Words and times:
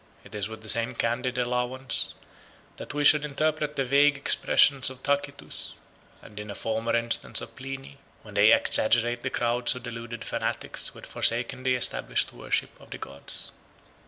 168 0.23 0.33
It 0.33 0.35
is 0.39 0.49
with 0.49 0.63
the 0.63 0.67
same 0.69 0.95
candid 0.95 1.37
allowance 1.37 2.15
that 2.77 2.91
we 2.95 3.03
should 3.03 3.23
interpret 3.23 3.75
the 3.75 3.85
vague 3.85 4.17
expressions 4.17 4.89
of 4.89 5.03
Tacitus, 5.03 5.75
and 6.23 6.39
in 6.39 6.49
a 6.49 6.55
former 6.55 6.95
instance 6.95 7.39
of 7.39 7.55
Pliny, 7.55 7.99
when 8.23 8.33
they 8.33 8.51
exaggerate 8.51 9.21
the 9.21 9.29
crowds 9.29 9.75
of 9.75 9.83
deluded 9.83 10.23
fanatics 10.25 10.87
who 10.87 10.97
had 10.97 11.05
forsaken 11.05 11.61
the 11.61 11.75
established 11.75 12.33
worship 12.33 12.71
of 12.81 12.89
the 12.89 12.97
gods. 12.97 13.51